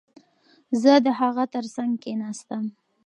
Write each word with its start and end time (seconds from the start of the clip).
زه 0.81 0.93
د 1.05 1.07
هغه 1.19 1.43
ترڅنګ 1.53 1.91
کښېناستم. 2.03 2.63